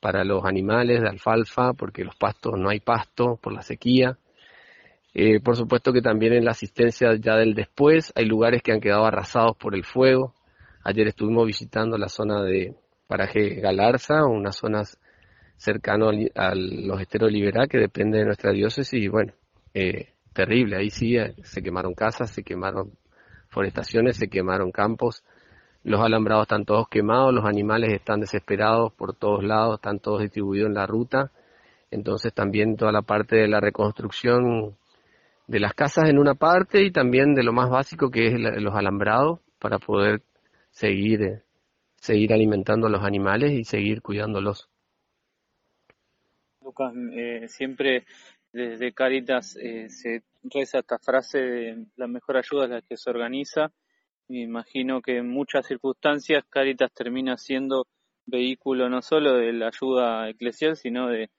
para 0.00 0.24
los 0.24 0.44
animales 0.44 1.00
de 1.00 1.08
alfalfa, 1.08 1.72
porque 1.72 2.04
los 2.04 2.16
pastos 2.16 2.58
no 2.58 2.68
hay 2.68 2.80
pasto 2.80 3.36
por 3.42 3.52
la 3.52 3.62
sequía. 3.62 4.18
Eh, 5.14 5.40
por 5.40 5.56
supuesto 5.56 5.92
que 5.92 6.02
también 6.02 6.34
en 6.34 6.44
la 6.44 6.52
asistencia 6.52 7.14
ya 7.16 7.34
del 7.36 7.54
después 7.54 8.12
hay 8.14 8.26
lugares 8.26 8.62
que 8.62 8.72
han 8.72 8.80
quedado 8.80 9.06
arrasados 9.06 9.56
por 9.56 9.74
el 9.74 9.84
fuego. 9.84 10.34
Ayer 10.84 11.08
estuvimos 11.08 11.46
visitando 11.46 11.98
la 11.98 12.08
zona 12.08 12.42
de 12.42 12.76
paraje 13.08 13.56
Galarza, 13.56 14.24
unas 14.24 14.56
zonas 14.56 14.98
cercano 15.56 16.10
a 16.36 16.54
los 16.54 17.00
esteros 17.00 17.32
Liberá, 17.32 17.66
que 17.66 17.78
depende 17.78 18.18
de 18.18 18.26
nuestra 18.26 18.52
diócesis, 18.52 19.02
y 19.02 19.08
bueno, 19.08 19.32
eh, 19.74 20.12
terrible, 20.32 20.76
ahí 20.76 20.90
sí 20.90 21.16
eh, 21.16 21.34
se 21.42 21.62
quemaron 21.62 21.94
casas, 21.94 22.30
se 22.30 22.44
quemaron 22.44 22.92
forestaciones, 23.48 24.16
se 24.16 24.28
quemaron 24.28 24.70
campos, 24.70 25.24
los 25.82 26.00
alambrados 26.00 26.42
están 26.42 26.64
todos 26.64 26.88
quemados, 26.88 27.34
los 27.34 27.44
animales 27.44 27.92
están 27.92 28.20
desesperados 28.20 28.92
por 28.92 29.14
todos 29.16 29.42
lados, 29.42 29.76
están 29.76 29.98
todos 29.98 30.20
distribuidos 30.20 30.68
en 30.68 30.74
la 30.74 30.86
ruta, 30.86 31.32
entonces 31.90 32.32
también 32.32 32.76
toda 32.76 32.92
la 32.92 33.02
parte 33.02 33.36
de 33.36 33.48
la 33.48 33.58
reconstrucción 33.58 34.76
de 35.46 35.60
las 35.60 35.72
casas 35.72 36.10
en 36.10 36.18
una 36.18 36.34
parte 36.34 36.84
y 36.84 36.92
también 36.92 37.34
de 37.34 37.42
lo 37.42 37.52
más 37.52 37.70
básico 37.70 38.10
que 38.10 38.26
es 38.26 38.34
los 38.38 38.74
alambrados 38.74 39.40
para 39.58 39.78
poder 39.78 40.22
seguir, 40.70 41.22
eh, 41.22 41.42
seguir 42.00 42.32
alimentando 42.32 42.86
a 42.86 42.90
los 42.90 43.02
animales 43.02 43.52
y 43.52 43.64
seguir 43.64 44.02
cuidándolos. 44.02 44.68
Lucas, 46.62 46.92
eh, 47.12 47.48
siempre 47.48 48.04
desde 48.52 48.92
Caritas 48.92 49.56
eh, 49.56 49.88
se 49.88 50.22
reza 50.42 50.78
esta 50.78 50.98
frase 50.98 51.38
de 51.38 51.86
la 51.96 52.06
mejor 52.06 52.36
ayuda 52.36 52.64
es 52.64 52.70
la 52.70 52.82
que 52.82 52.96
se 52.96 53.10
organiza. 53.10 53.72
Me 54.28 54.42
imagino 54.42 55.00
que 55.00 55.18
en 55.18 55.28
muchas 55.28 55.66
circunstancias 55.66 56.44
Caritas 56.48 56.92
termina 56.92 57.36
siendo 57.36 57.86
vehículo 58.26 58.88
no 58.88 59.00
solo 59.02 59.36
de 59.36 59.52
la 59.52 59.68
ayuda 59.68 60.28
eclesial, 60.28 60.76
sino 60.76 61.08
de, 61.08 61.30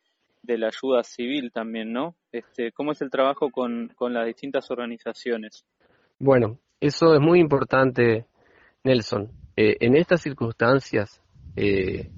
la 0.44 0.68
ayuda 0.68 1.04
civil 1.04 1.52
también, 1.52 1.94
¿no? 1.94 2.16
Este, 2.32 2.72
¿Cómo 2.72 2.94
es 2.94 3.02
el 3.02 3.12
trabajo 3.12 3.52
con, 3.52 3.94
las 4.00 4.26
distintas 4.26 4.72
organizaciones? 4.72 5.66
Bueno, 6.18 6.60
eso 6.80 7.14
es 7.14 7.20
muy 7.20 7.40
importante, 7.40 8.26
Nelson. 8.84 9.32
Eh, 9.62 9.76
en 9.82 9.98
estas 9.98 10.22
circunstancias, 10.22 11.22
eh, 11.58 12.10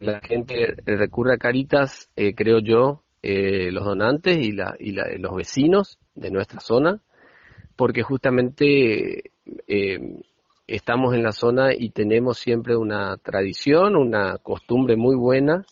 la 0.00 0.18
gente 0.18 0.74
recurre 0.86 1.34
a 1.34 1.38
Caritas, 1.38 2.10
eh, 2.16 2.34
creo 2.34 2.58
yo, 2.58 3.04
los 3.22 3.84
donantes 3.84 4.38
y, 4.38 4.50
la, 4.50 4.74
y 4.80 4.90
los 4.90 5.36
vecinos 5.36 6.00
de 6.16 6.32
nuestra 6.32 6.58
zona, 6.58 7.00
porque 7.76 8.02
justamente 8.02 9.30
estamos 10.66 11.14
en 11.14 11.22
la 11.22 11.30
zona 11.30 11.74
y 11.74 11.90
tenemos 11.90 12.38
siempre 12.38 12.74
una 12.74 13.16
tradición, 13.18 13.94
una 13.94 14.38
costumbre 14.38 14.96
muy 14.96 15.14
buena 15.14 15.64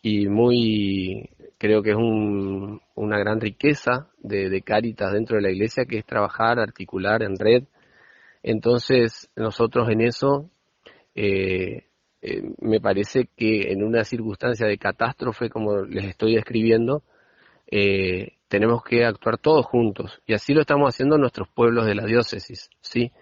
y 0.00 0.28
muy, 0.28 1.28
creo 1.58 1.82
que 1.82 1.90
es 1.90 1.96
un, 1.96 2.80
una 2.94 3.18
gran 3.18 3.40
riqueza 3.40 4.10
de 4.18 4.62
Caritas 4.62 5.12
dentro 5.12 5.36
de 5.36 5.42
la 5.42 5.50
iglesia, 5.50 5.86
que 5.86 5.98
es 5.98 6.06
trabajar, 6.06 6.60
articular 6.60 7.24
en 7.24 7.36
red. 7.36 7.64
Entonces, 8.44 9.30
nosotros 9.36 9.88
en 9.88 10.02
eso 10.02 10.50
eh, 11.14 11.86
eh, 12.20 12.42
me 12.60 12.78
parece 12.78 13.30
que 13.34 13.72
en 13.72 13.82
una 13.82 14.04
circunstancia 14.04 14.66
de 14.66 14.76
catástrofe 14.76 15.48
como 15.48 15.80
les 15.80 16.04
estoy 16.04 16.34
describiendo, 16.34 17.02
eh, 17.70 18.34
tenemos 18.48 18.84
que 18.84 19.06
actuar 19.06 19.38
todos 19.38 19.64
juntos. 19.64 20.20
Y 20.26 20.34
así 20.34 20.52
lo 20.52 20.60
estamos 20.60 20.94
haciendo 20.94 21.14
en 21.14 21.22
nuestros 21.22 21.48
pueblos 21.48 21.86
de 21.86 21.94
la 21.94 22.04
diócesis, 22.04 22.68
¿sí? 22.82 23.12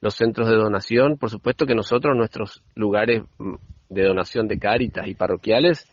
Los 0.00 0.16
centros 0.16 0.48
de 0.48 0.56
donación, 0.56 1.16
por 1.16 1.30
supuesto 1.30 1.64
que 1.64 1.76
nosotros, 1.76 2.16
nuestros 2.16 2.64
lugares 2.74 3.22
mm, 3.38 3.54
de 3.88 4.02
donación 4.02 4.48
de 4.48 4.58
cáritas 4.58 5.06
y 5.06 5.14
parroquiales, 5.14 5.88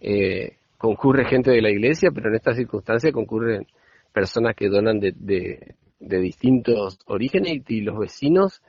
eh, 0.00 0.58
concurre 0.76 1.24
gente 1.24 1.50
de 1.50 1.60
la 1.60 1.70
iglesia, 1.70 2.10
pero 2.14 2.28
en 2.28 2.36
esta 2.36 2.54
circunstancia 2.54 3.10
concurren 3.10 3.66
personas 4.12 4.54
que 4.54 4.68
donan 4.68 5.00
de, 5.00 5.12
de 5.16 5.74
distintos 5.98 6.98
orígenes 7.06 7.62
y 7.68 7.80
los 7.80 7.98
vecinos 7.98 8.62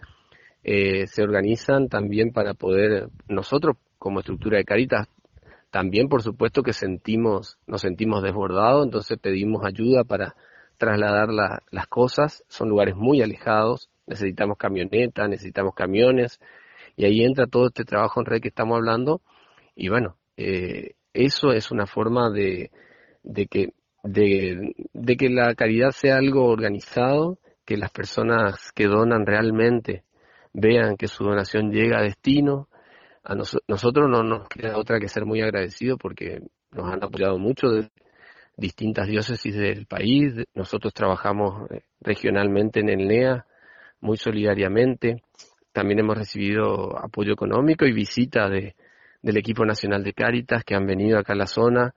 eh, 0.63 1.07
se 1.07 1.23
organizan 1.23 1.87
también 1.87 2.31
para 2.31 2.53
poder, 2.53 3.09
nosotros 3.27 3.77
como 3.97 4.19
estructura 4.19 4.57
de 4.57 4.65
Caritas, 4.65 5.07
también 5.71 6.09
por 6.09 6.23
supuesto 6.23 6.63
que 6.63 6.73
sentimos, 6.73 7.57
nos 7.67 7.81
sentimos 7.81 8.23
desbordados, 8.23 8.85
entonces 8.85 9.17
pedimos 9.19 9.63
ayuda 9.65 10.03
para 10.03 10.35
trasladar 10.77 11.29
las 11.29 11.87
cosas, 11.87 12.43
son 12.47 12.69
lugares 12.69 12.95
muy 12.95 13.21
alejados, 13.21 13.89
necesitamos 14.07 14.57
camionetas, 14.57 15.29
necesitamos 15.29 15.75
camiones, 15.75 16.39
y 16.95 17.05
ahí 17.05 17.23
entra 17.23 17.47
todo 17.47 17.67
este 17.67 17.83
trabajo 17.83 18.21
en 18.21 18.25
red 18.25 18.41
que 18.41 18.47
estamos 18.47 18.77
hablando, 18.77 19.21
y 19.75 19.89
bueno, 19.89 20.17
eh, 20.37 20.95
eso 21.13 21.51
es 21.51 21.69
una 21.71 21.85
forma 21.85 22.29
de, 22.31 22.71
de 23.23 23.47
que 23.47 23.73
de, 24.03 24.75
que 25.17 25.29
la 25.29 25.53
caridad 25.55 25.91
sea 25.91 26.17
algo 26.17 26.45
organizado, 26.45 27.39
que 27.65 27.77
las 27.77 27.91
personas 27.91 28.71
que 28.73 28.87
donan 28.87 29.25
realmente 29.25 30.03
vean 30.53 30.97
que 30.97 31.07
su 31.07 31.23
donación 31.23 31.71
llega 31.71 31.99
a 31.99 32.03
destino. 32.03 32.67
A 33.23 33.35
nosotros 33.35 34.09
no 34.09 34.23
nos 34.23 34.47
queda 34.47 34.77
otra 34.77 34.99
que 34.99 35.07
ser 35.07 35.25
muy 35.25 35.41
agradecidos 35.41 35.99
porque 36.01 36.41
nos 36.71 36.91
han 36.91 37.03
apoyado 37.03 37.37
mucho 37.37 37.67
de 37.67 37.89
distintas 38.57 39.07
diócesis 39.07 39.55
del 39.55 39.85
país. 39.85 40.33
Nosotros 40.53 40.93
trabajamos 40.93 41.69
eh, 41.69 41.81
regionalmente 42.01 42.79
en 42.79 42.89
el 42.89 43.07
NEA 43.07 43.45
muy 44.01 44.17
solidariamente. 44.17 45.21
También 45.71 45.99
hemos 45.99 46.17
recibido 46.17 46.97
apoyo 46.97 47.33
económico 47.33 47.85
y 47.85 47.93
visita 47.93 48.49
de, 48.49 48.75
del 49.21 49.37
equipo 49.37 49.65
nacional 49.65 50.03
de 50.03 50.13
Cáritas 50.13 50.63
que 50.63 50.75
han 50.75 50.85
venido 50.85 51.19
acá 51.19 51.33
a 51.33 51.37
la 51.37 51.47
zona. 51.47 51.93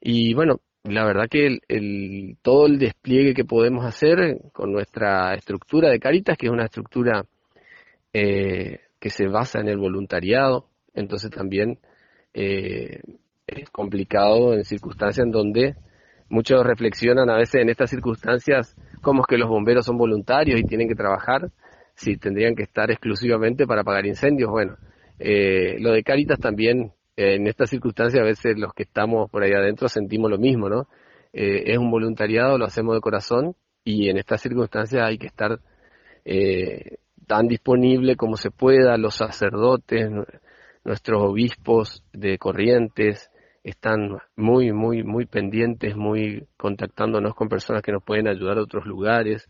Y 0.00 0.34
bueno, 0.34 0.60
la 0.84 1.04
verdad 1.04 1.28
que 1.30 1.58
el, 1.68 2.36
todo 2.42 2.66
el 2.66 2.78
despliegue 2.78 3.34
que 3.34 3.44
podemos 3.44 3.84
hacer 3.84 4.40
con 4.52 4.72
nuestra 4.72 5.34
estructura 5.34 5.90
de 5.90 6.00
Cáritas, 6.00 6.36
que 6.36 6.46
es 6.46 6.52
una 6.52 6.64
estructura 6.64 7.24
eh, 8.12 8.80
que 8.98 9.10
se 9.10 9.28
basa 9.28 9.60
en 9.60 9.68
el 9.68 9.78
voluntariado, 9.78 10.66
entonces 10.94 11.30
también 11.30 11.78
eh, 12.34 13.00
es 13.46 13.70
complicado 13.70 14.54
en 14.54 14.64
circunstancias 14.64 15.24
en 15.24 15.32
donde 15.32 15.76
muchos 16.28 16.64
reflexionan 16.64 17.30
a 17.30 17.36
veces 17.36 17.60
en 17.60 17.68
estas 17.68 17.90
circunstancias 17.90 18.76
cómo 19.02 19.22
es 19.22 19.26
que 19.26 19.38
los 19.38 19.48
bomberos 19.48 19.84
son 19.84 19.98
voluntarios 19.98 20.58
y 20.58 20.64
tienen 20.64 20.88
que 20.88 20.94
trabajar 20.94 21.50
si 21.94 22.16
tendrían 22.16 22.54
que 22.54 22.62
estar 22.62 22.90
exclusivamente 22.90 23.66
para 23.66 23.82
apagar 23.82 24.06
incendios. 24.06 24.50
Bueno, 24.50 24.76
eh, 25.18 25.76
lo 25.78 25.92
de 25.92 26.02
Caritas 26.02 26.38
también, 26.38 26.92
en 27.16 27.46
estas 27.46 27.70
circunstancias 27.70 28.20
a 28.22 28.26
veces 28.26 28.58
los 28.58 28.72
que 28.72 28.84
estamos 28.84 29.30
por 29.30 29.42
ahí 29.42 29.52
adentro 29.52 29.88
sentimos 29.88 30.30
lo 30.30 30.38
mismo, 30.38 30.68
¿no? 30.68 30.88
es 31.34 31.78
un 31.78 31.90
voluntariado, 31.90 32.58
lo 32.58 32.66
hacemos 32.66 32.94
de 32.94 33.00
corazón 33.00 33.56
y 33.84 34.10
en 34.10 34.18
estas 34.18 34.42
circunstancias 34.42 35.02
hay 35.02 35.16
que 35.16 35.26
estar 35.26 35.60
eh, 36.24 36.98
tan 37.26 37.48
disponible 37.48 38.16
como 38.16 38.36
se 38.36 38.50
pueda, 38.50 38.96
los 38.96 39.14
sacerdotes, 39.14 40.10
nuestros 40.84 41.22
obispos 41.22 42.04
de 42.12 42.38
Corrientes 42.38 43.30
están 43.64 44.18
muy, 44.36 44.72
muy, 44.72 45.04
muy 45.04 45.26
pendientes, 45.26 45.96
muy 45.96 46.46
contactándonos 46.56 47.34
con 47.34 47.48
personas 47.48 47.82
que 47.82 47.92
nos 47.92 48.02
pueden 48.02 48.28
ayudar 48.28 48.58
a 48.58 48.62
otros 48.62 48.86
lugares. 48.86 49.48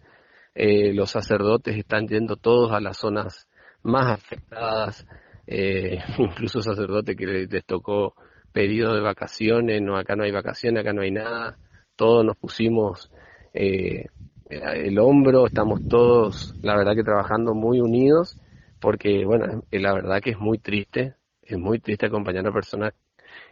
Eh, 0.55 0.93
los 0.93 1.11
sacerdotes 1.11 1.77
están 1.77 2.07
yendo 2.07 2.37
todos 2.37 2.73
a 2.73 2.81
las 2.81 2.99
zonas 2.99 3.49
más 3.83 4.13
afectadas, 4.13 5.07
eh, 5.47 5.99
incluso 6.19 6.63
sacerdotes 6.63 7.17
que 7.17 7.27
les 7.27 7.65
tocó 7.65 8.15
periodo 8.53 8.95
de 8.95 9.01
vacaciones, 9.01 9.81
no, 9.83 9.97
acá 9.97 10.15
no 10.17 10.25
hay 10.25 10.31
vacaciones, 10.31 10.81
acá 10.81 10.93
no 10.93 11.03
hay 11.03 11.11
nada, 11.11 11.59
todos 11.97 12.25
nos 12.25 12.37
pusimos 12.37 13.11
eh, 13.55 14.07
el 14.51 14.99
hombro, 14.99 15.47
estamos 15.47 15.81
todos, 15.89 16.55
la 16.63 16.77
verdad 16.77 16.95
que 16.95 17.05
trabajando 17.05 17.55
muy 17.55 17.81
unidos, 17.81 18.39
porque 18.81 19.25
bueno, 19.25 19.63
la 19.71 19.95
verdad 19.95 20.21
que 20.21 20.31
es 20.31 20.39
muy 20.39 20.59
triste, 20.59 21.15
es 21.41 21.59
muy 21.59 21.79
triste 21.79 22.07
acompañar 22.07 22.47
a 22.47 22.53
personas 22.53 22.93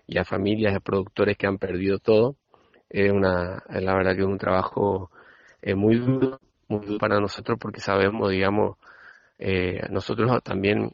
y 0.07 0.19
a 0.19 0.25
familias, 0.25 0.75
a 0.75 0.81
productores 0.81 1.37
que 1.37 1.47
han 1.47 1.59
perdido 1.59 1.99
todo. 1.99 2.37
Es 2.89 3.13
una, 3.13 3.63
la 3.69 3.95
verdad 3.95 4.15
que 4.15 4.23
es 4.23 4.27
un 4.27 4.39
trabajo 4.39 5.11
eh, 5.63 5.75
muy 5.75 5.97
duro, 5.97 6.41
muy 6.69 6.85
duro 6.85 6.99
para 6.99 7.21
nosotros 7.21 7.59
porque 7.61 7.81
sabemos, 7.81 8.31
digamos, 8.31 8.77
eh, 9.39 9.83
nosotros 9.91 10.43
también 10.43 10.93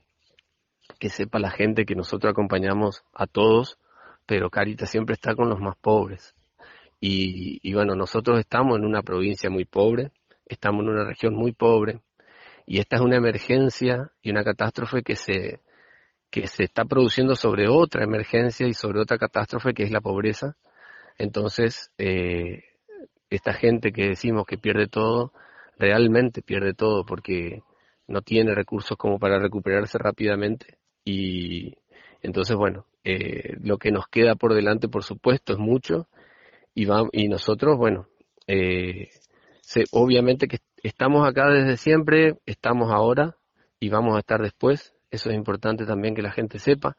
que 0.99 1.09
sepa 1.09 1.38
la 1.38 1.50
gente 1.50 1.85
que 1.85 1.95
nosotros 1.95 2.31
acompañamos 2.31 3.05
a 3.12 3.26
todos, 3.26 3.78
pero 4.26 4.50
Carita 4.50 4.87
siempre 4.87 5.14
está 5.14 5.35
con 5.35 5.49
los 5.49 5.61
más 5.61 5.76
pobres. 5.76 6.35
Y, 7.00 7.73
bueno, 7.75 7.95
nosotros 7.95 8.38
estamos 8.40 8.78
en 8.78 8.85
una 8.85 9.02
provincia 9.02 9.50
muy 9.50 9.64
pobre, 9.64 10.11
estamos 10.47 10.83
en 10.83 10.90
una 10.90 11.05
región 11.05 11.35
muy 11.35 11.52
pobre, 11.52 12.00
y 12.66 12.78
esta 12.78 12.97
es 12.97 13.02
una 13.02 13.16
emergencia 13.16 14.11
y 14.23 14.31
una 14.31 14.43
catástrofe 14.43 15.02
que 15.02 15.14
se, 15.14 15.61
que 16.31 16.49
se 16.49 16.64
está 16.64 16.85
produciendo 16.85 17.37
sobre 17.37 17.69
otra 17.69 18.02
emergencia 18.02 18.66
y 18.66 18.75
sobre 18.75 19.00
otra 19.00 19.19
catástrofe 19.19 19.75
que 19.75 19.85
es 19.85 19.90
la 19.90 20.00
pobreza. 20.00 20.57
Entonces, 21.19 21.93
eh, 21.99 22.64
esta 23.31 23.52
gente 23.52 23.93
que 23.93 24.09
decimos 24.09 24.47
que 24.47 24.59
pierde 24.59 24.88
todo, 24.88 25.33
realmente 25.78 26.43
pierde 26.43 26.75
todo 26.75 27.05
porque 27.05 27.62
no 28.08 28.22
tiene 28.22 28.54
recursos 28.54 28.96
como 28.96 29.18
para 29.18 29.38
recuperarse 29.38 29.98
rápidamente. 29.98 30.78
Y 31.04 31.75
entonces 32.22 32.56
bueno, 32.56 32.86
eh, 33.04 33.56
lo 33.60 33.78
que 33.78 33.90
nos 33.90 34.08
queda 34.08 34.34
por 34.34 34.54
delante 34.54 34.88
por 34.88 35.04
supuesto 35.04 35.52
es 35.52 35.58
mucho. 35.58 36.08
Y, 36.75 36.86
y 37.12 37.28
nosotros 37.28 37.76
bueno, 37.76 38.08
eh, 38.46 39.08
obviamente 39.92 40.48
que 40.48 40.58
estamos 40.82 41.28
acá 41.28 41.48
desde 41.50 41.76
siempre, 41.76 42.38
estamos 42.46 42.92
ahora 42.92 43.36
y 43.80 43.88
vamos 43.88 44.16
a 44.16 44.20
estar 44.20 44.40
después, 44.40 44.94
eso 45.10 45.30
es 45.30 45.36
importante 45.36 45.86
también 45.86 46.14
que 46.14 46.22
la 46.22 46.32
gente 46.32 46.58
sepa. 46.58 46.96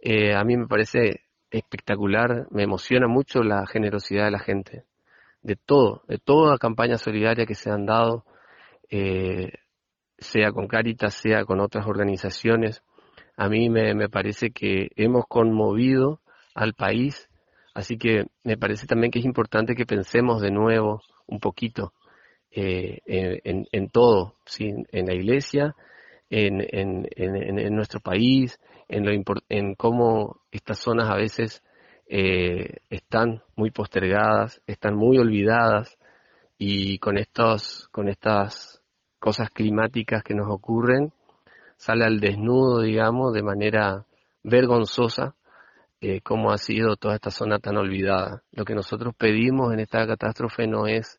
Eh, 0.00 0.34
a 0.34 0.44
mí 0.44 0.56
me 0.56 0.66
parece 0.66 1.22
espectacular, 1.50 2.46
me 2.50 2.64
emociona 2.64 3.06
mucho 3.08 3.42
la 3.42 3.66
generosidad 3.66 4.26
de 4.26 4.30
la 4.30 4.38
gente, 4.38 4.84
de 5.42 5.56
todo, 5.56 6.02
de 6.08 6.18
toda 6.18 6.52
la 6.52 6.58
campaña 6.58 6.98
solidaria 6.98 7.46
que 7.46 7.54
se 7.54 7.70
han 7.70 7.86
dado, 7.86 8.24
eh, 8.90 9.52
sea 10.18 10.52
con 10.52 10.66
Caritas, 10.66 11.14
sea 11.14 11.44
con 11.44 11.60
otras 11.60 11.86
organizaciones. 11.86 12.82
A 13.36 13.48
mí 13.48 13.68
me, 13.68 14.08
parece 14.08 14.50
que 14.50 14.90
hemos 14.96 15.26
conmovido 15.26 16.20
al 16.54 16.74
país, 16.74 17.28
así 17.74 17.98
que 17.98 18.26
me 18.42 18.56
parece 18.56 18.86
también 18.86 19.10
que 19.10 19.18
es 19.18 19.24
importante 19.24 19.74
que 19.74 19.84
pensemos 19.86 20.40
de 20.40 20.50
nuevo 20.50 21.02
un 21.26 21.40
poquito 21.40 21.92
eh, 22.50 23.00
en, 23.04 23.90
todo, 23.90 24.34
¿sí? 24.46 24.72
en 24.90 25.06
la 25.06 25.14
iglesia, 25.14 25.74
en, 26.30 26.66
en, 26.70 27.76
nuestro 27.76 28.00
país, 28.00 28.58
en, 28.88 29.04
lo 29.04 29.12
en 29.48 29.74
cómo 29.74 30.40
estas 30.50 30.78
zonas 30.78 31.10
a 31.10 31.16
veces 31.16 31.62
eh, 32.08 32.78
están 32.88 33.42
muy 33.56 33.70
postergadas, 33.70 34.62
están 34.66 34.94
muy 34.94 35.18
olvidadas 35.18 35.98
y 36.56 36.98
con 36.98 37.18
estos, 37.18 37.88
con 37.90 38.08
estas 38.08 38.82
cosas 39.26 39.50
climáticas 39.50 40.22
que 40.22 40.36
nos 40.36 40.48
ocurren, 40.48 41.12
sale 41.76 42.04
al 42.04 42.20
desnudo, 42.20 42.82
digamos, 42.82 43.32
de 43.32 43.42
manera 43.42 44.06
vergonzosa, 44.44 45.34
eh, 46.00 46.20
cómo 46.20 46.52
ha 46.52 46.58
sido 46.58 46.94
toda 46.94 47.16
esta 47.16 47.32
zona 47.32 47.58
tan 47.58 47.76
olvidada. 47.76 48.44
Lo 48.52 48.64
que 48.64 48.76
nosotros 48.76 49.16
pedimos 49.18 49.72
en 49.72 49.80
esta 49.80 50.06
catástrofe 50.06 50.68
no 50.68 50.86
es, 50.86 51.18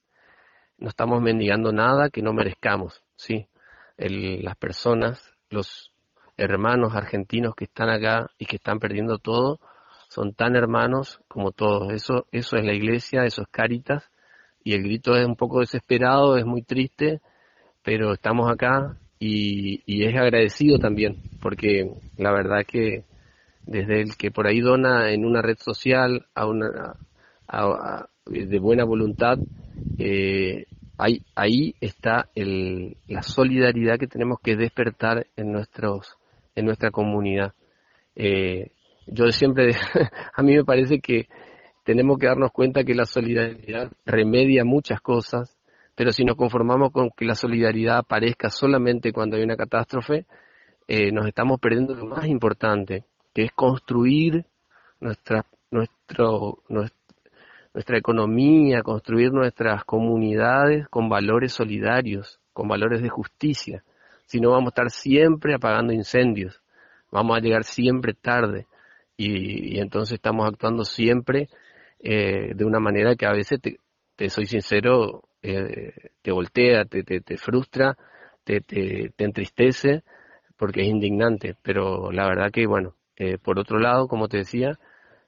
no 0.77 0.87
estamos 0.87 1.21
mendigando 1.21 1.73
nada 1.73 2.09
que 2.09 2.21
no 2.21 2.31
merezcamos, 2.31 3.03
¿sí? 3.17 3.49
las 3.97 4.55
personas, 4.55 5.33
los 5.49 5.91
hermanos 6.37 6.95
argentinos 6.95 7.55
que 7.55 7.65
están 7.65 7.89
acá 7.89 8.31
y 8.37 8.45
que 8.45 8.55
están 8.55 8.79
perdiendo 8.79 9.17
todo, 9.17 9.59
son 10.07 10.33
tan 10.33 10.55
hermanos 10.55 11.19
como 11.27 11.51
todos. 11.51 11.91
Eso, 11.91 12.25
eso 12.31 12.55
es 12.55 12.63
la 12.63 12.73
iglesia, 12.73 13.25
eso 13.25 13.41
es 13.41 13.49
Caritas, 13.49 14.09
y 14.63 14.75
el 14.75 14.83
grito 14.83 15.13
es 15.17 15.25
un 15.25 15.35
poco 15.35 15.59
desesperado, 15.59 16.37
es 16.37 16.45
muy 16.45 16.61
triste, 16.61 17.19
pero 17.87 18.11
estamos 18.11 18.51
acá 18.51 18.97
y, 19.17 20.03
es 20.03 20.13
agradecido 20.13 20.77
también, 20.77 21.21
porque 21.41 21.89
la 22.17 22.33
verdad 22.33 22.65
que 22.67 23.05
desde 23.65 24.01
el 24.01 24.17
que 24.17 24.29
por 24.29 24.45
ahí 24.45 24.59
dona 24.59 25.13
en 25.13 25.23
una 25.23 25.41
red 25.41 25.55
social 25.57 26.25
a 26.35 26.47
una 26.47 26.97
de 28.25 28.59
buena 28.59 28.83
voluntad, 28.83 29.37
eh, 29.99 30.65
ahí, 30.97 31.21
ahí 31.33 31.75
está 31.79 32.27
el, 32.35 32.97
la 33.07 33.21
solidaridad 33.21 33.97
que 33.97 34.07
tenemos 34.07 34.39
que 34.43 34.57
despertar 34.57 35.25
en 35.37 35.53
nuestros 35.53 36.17
en 36.55 36.65
nuestra 36.65 36.91
comunidad. 36.91 37.53
Eh, 38.17 38.71
yo 39.05 39.31
siempre, 39.31 39.75
a 40.35 40.43
mí 40.43 40.57
me 40.57 40.65
parece 40.65 40.99
que 40.99 41.29
tenemos 41.85 42.19
que 42.19 42.27
darnos 42.27 42.51
cuenta 42.51 42.83
que 42.83 42.95
la 42.95 43.05
solidaridad 43.05 43.89
remedia 44.05 44.65
muchas 44.65 44.99
cosas, 44.99 45.56
pero 45.97 46.11
si 46.11 46.23
nos 46.23 46.35
conformamos 46.35 46.91
con 46.91 47.09
que 47.09 47.25
la 47.25 47.33
solidaridad 47.33 47.97
aparezca 47.97 48.51
solamente 48.51 49.11
cuando 49.11 49.35
hay 49.35 49.41
una 49.41 49.57
catástrofe, 49.57 50.27
eh, 50.87 51.11
nos 51.11 51.25
estamos 51.25 51.59
perdiendo 51.59 51.95
lo 51.95 52.05
más 52.05 52.27
importante, 52.27 53.03
que 53.33 53.45
es 53.45 53.51
construir 53.51 54.45
nuestra, 54.99 55.43
nuestro, 55.71 56.59
nuestra 56.69 57.97
economía, 57.97 58.83
construir 58.83 59.31
nuestras 59.31 59.83
comunidades 59.85 60.87
con 60.87 61.09
valores 61.09 61.53
solidarios, 61.53 62.39
con 62.53 62.67
valores 62.67 63.01
de 63.01 63.09
justicia. 63.09 63.83
Si 64.27 64.39
no, 64.39 64.51
vamos 64.51 64.67
a 64.67 64.69
estar 64.69 64.91
siempre 64.91 65.55
apagando 65.55 65.93
incendios, 65.93 66.61
vamos 67.11 67.35
a 67.35 67.41
llegar 67.41 67.63
siempre 67.63 68.13
tarde 68.13 68.67
y, 69.17 69.79
entonces 69.79 70.13
estamos 70.13 70.47
actuando 70.47 70.85
siempre 70.85 71.49
eh, 71.99 72.53
de 72.53 72.65
una 72.65 72.79
manera 72.79 73.15
que 73.15 73.25
a 73.25 73.31
veces, 73.31 73.59
te, 74.15 74.29
soy 74.29 74.45
sincero, 74.45 75.23
eh, 75.41 75.93
te 76.21 76.31
voltea, 76.31 76.85
te, 76.85 77.03
te, 77.03 77.37
frustra, 77.37 77.97
te, 78.43 78.61
te, 78.61 79.11
entristece 79.17 80.03
porque 80.57 80.81
es 80.81 80.87
indignante, 80.87 81.55
pero 81.61 82.11
la 82.11 82.27
verdad 82.27 82.51
que, 82.51 82.65
bueno, 82.65 82.95
eh, 83.15 83.37
por 83.37 83.59
otro 83.59 83.79
lado, 83.79 84.07
como 84.07 84.27
te 84.27 84.37
decía, 84.37 84.79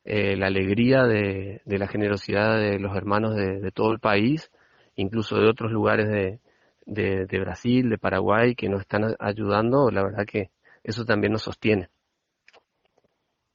la 0.06 0.48
alegría 0.48 1.04
de, 1.04 1.62
la 1.65 1.88
generosidad 1.88 2.58
de 2.58 2.80
los 2.80 2.95
hermanos 2.95 3.36
de, 3.36 3.72
todo 3.72 3.91
el 3.91 4.00
país, 4.00 4.50
incluso 4.95 5.38
de 5.38 5.48
otros 5.48 5.72
lugares 5.72 6.10
de, 6.10 6.39
de, 6.88 7.39
Brasil, 7.39 7.89
de 7.89 7.98
Paraguay, 8.00 8.56
que 8.56 8.69
nos 8.69 8.82
están 8.82 9.15
ayudando, 9.19 9.91
la 9.91 10.04
verdad 10.04 10.26
que 10.26 10.50
eso 10.84 11.06
también 11.06 11.34
nos 11.34 11.43
sostiene. 11.43 11.89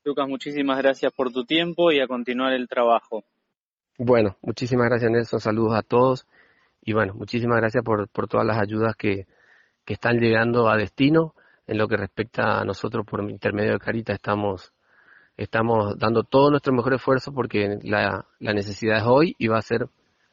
Lucas, 0.04 0.28
muchísimas 0.28 0.78
gracias 0.78 1.12
por 1.12 1.32
tu 1.32 1.44
tiempo 1.44 1.90
y 1.90 2.00
a 2.00 2.06
continuar 2.06 2.52
el 2.52 2.68
trabajo. 2.68 3.24
Bueno, 3.98 4.36
muchísimas 4.42 4.88
gracias 4.88 5.10
Nelson, 5.10 5.40
saludos 5.40 5.74
a 5.76 5.82
todos 5.82 6.26
y 6.84 6.92
bueno, 6.92 7.14
muchísimas 7.14 7.58
gracias 7.58 7.82
por, 7.82 8.08
por 8.08 8.28
todas 8.28 8.46
las 8.46 8.58
ayudas 8.58 8.94
que, 8.96 9.26
que 9.84 9.94
están 9.94 10.18
llegando 10.18 10.68
a 10.68 10.76
destino. 10.76 11.34
En 11.66 11.78
lo 11.78 11.88
que 11.88 11.96
respecta 11.96 12.60
a 12.60 12.64
nosotros 12.64 13.06
por 13.06 13.22
intermedio 13.30 13.72
de 13.72 13.78
Carita 13.78 14.12
estamos, 14.12 14.74
estamos 15.36 15.98
dando 15.98 16.22
todo 16.22 16.50
nuestro 16.50 16.74
mejor 16.74 16.92
esfuerzo 16.92 17.32
porque 17.32 17.78
la, 17.82 18.26
la 18.38 18.52
necesidad 18.52 18.98
es 18.98 19.04
hoy 19.06 19.34
y 19.38 19.48
va 19.48 19.58
a 19.58 19.62
ser 19.62 19.88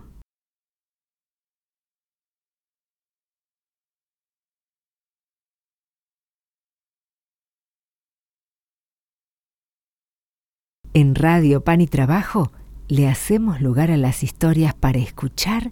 En 10.93 11.13
Radio 11.13 11.63
Pan 11.63 11.81
y 11.81 11.87
Trabajo 11.87 12.51
le 12.87 13.07
hacemos 13.07 13.61
lugar 13.61 13.91
a 13.91 13.97
las 13.97 14.23
historias 14.23 14.73
para 14.73 14.97
escuchar 14.97 15.71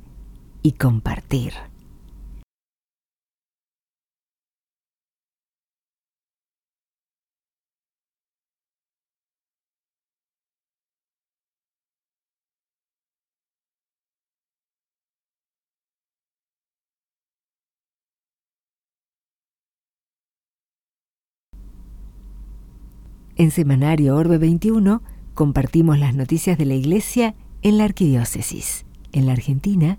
y 0.62 0.74
compartir. 0.74 1.54
En 23.40 23.52
Semanario 23.52 24.18
Orbe 24.18 24.38
21 24.38 25.02
compartimos 25.34 25.98
las 25.98 26.14
noticias 26.14 26.58
de 26.58 26.66
la 26.66 26.74
Iglesia 26.74 27.36
en 27.62 27.78
la 27.78 27.86
Arquidiócesis, 27.86 28.86
en 29.14 29.28
la 29.28 29.32
Argentina 29.32 29.98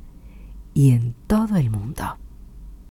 y 0.75 0.91
en 0.91 1.15
todo 1.27 1.57
el 1.57 1.71
mundo. 1.71 2.19